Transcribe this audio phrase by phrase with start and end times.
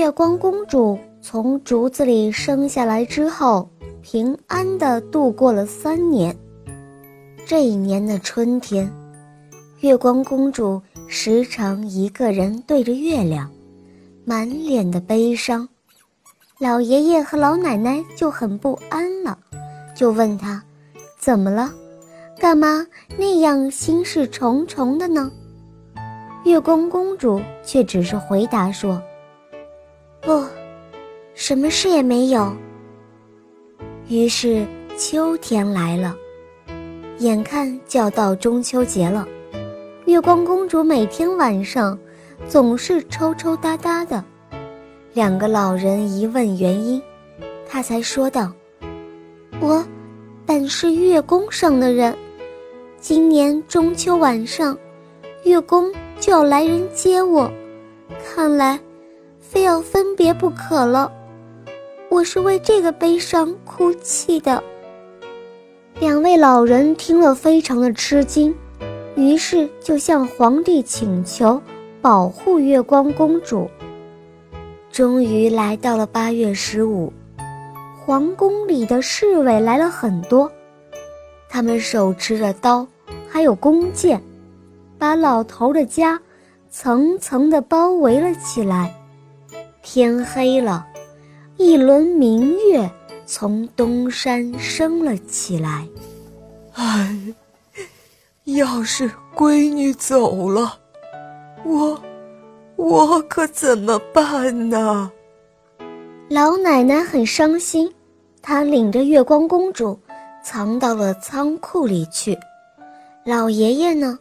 [0.00, 3.68] 月光公主从竹子里生下来之后，
[4.00, 6.34] 平安地度过了三年。
[7.44, 8.90] 这一年的春天，
[9.80, 13.46] 月光公主时常一个人对着月亮，
[14.24, 15.68] 满脸的悲伤。
[16.58, 19.38] 老爷爷和老奶奶就很不安了，
[19.94, 20.64] 就问她
[21.20, 21.70] ：“怎么了？
[22.38, 22.86] 干嘛
[23.18, 25.30] 那样心事重重的呢？”
[26.44, 28.98] 月光公主却只是回答说
[30.20, 30.44] ：“不，
[31.34, 32.52] 什么事也没有。”
[34.08, 36.16] 于是秋天来了，
[37.18, 39.26] 眼看就要到中秋节了，
[40.06, 41.98] 月光公主每天晚上
[42.48, 44.22] 总是抽抽搭搭的。
[45.14, 47.00] 两个老人一问原因，
[47.68, 48.52] 她才说道
[49.60, 49.84] ：“我
[50.46, 52.16] 本是月宫上的人，
[53.00, 54.76] 今年中秋晚上，
[55.44, 57.50] 月宫。”就要来人接我，
[58.22, 58.78] 看来
[59.40, 61.10] 非要分别不可了。
[62.08, 64.62] 我是为这个悲伤哭泣的。
[65.98, 68.54] 两位老人听了非常的吃惊，
[69.16, 71.60] 于是就向皇帝请求
[72.00, 73.68] 保护月光公主。
[74.90, 77.12] 终于来到了八月十五，
[78.04, 80.50] 皇宫里的侍卫来了很多，
[81.48, 82.86] 他们手持着刀，
[83.28, 84.20] 还有弓箭。
[84.98, 86.20] 把老头的家
[86.68, 88.94] 层层的包围了起来。
[89.82, 90.86] 天黑了，
[91.56, 92.90] 一轮明月
[93.26, 95.86] 从东山升了起来。
[96.74, 97.34] 唉，
[98.44, 100.78] 要是闺女走了，
[101.64, 102.00] 我
[102.76, 105.10] 我可怎么办呢？
[106.28, 107.92] 老奶奶很伤心，
[108.40, 109.98] 她领着月光公主
[110.44, 112.38] 藏到了仓库里去。
[113.24, 114.18] 老爷爷呢？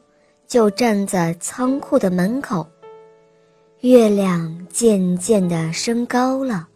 [0.48, 2.68] 就站在仓库的门口，
[3.82, 6.68] 月亮渐渐地升高了，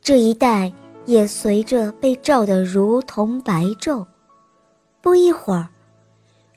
[0.00, 0.72] 这一带
[1.04, 4.06] 也随着被照得如同白昼。
[5.00, 5.68] 不一会儿，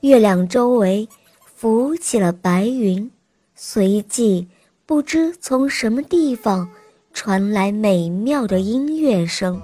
[0.02, 1.08] 月亮周围
[1.44, 3.10] 浮起了白云，
[3.56, 4.46] 随即
[4.86, 6.70] 不知从什么地方
[7.12, 9.60] 传来美妙的音乐声。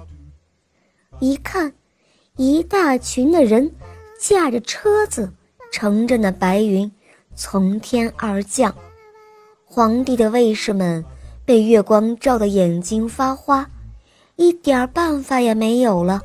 [1.19, 1.71] 一看，
[2.35, 3.71] 一大群的人
[4.19, 5.31] 驾着车子。
[5.71, 6.91] 乘着那白云，
[7.33, 8.75] 从天而降。
[9.75, 11.03] 皇帝的卫士们
[11.43, 13.67] 被月光照得眼睛发花，
[14.35, 16.21] 一点办法也没有了。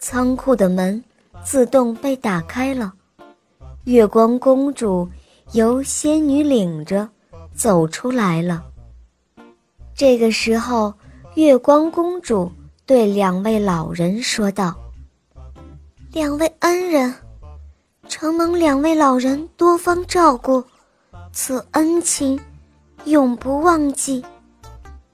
[0.00, 1.04] 仓库的门
[1.44, 2.94] 自动被打开了，
[3.84, 5.08] 月光公主
[5.52, 7.08] 由仙女领着
[7.54, 8.64] 走出来了。
[9.94, 10.92] 这个时候，
[11.36, 12.50] 月光公主
[12.84, 14.74] 对两位老人说道
[16.10, 17.14] ：“两位恩人。”
[18.08, 20.62] 承蒙两位老人多方照顾，
[21.32, 22.38] 此恩情
[23.04, 24.24] 永不忘记。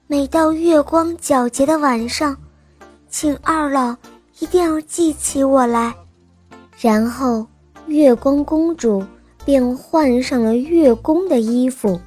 [0.07, 2.35] 每到月光皎洁的晚上，
[3.09, 3.95] 请二老
[4.39, 5.93] 一定要记起我来。
[6.79, 7.45] 然后，
[7.87, 9.03] 月光公主
[9.45, 11.99] 便换上了月宫的衣服，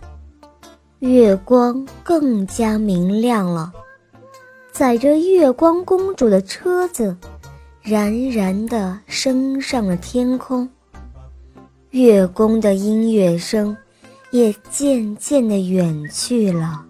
[0.98, 3.72] 月光更加明亮了。
[4.72, 7.16] 载着月光公主的车子，
[7.82, 10.68] 冉冉地升上了天空。
[11.90, 13.76] 月宫的音乐声，
[14.32, 16.86] 也渐渐地远去了。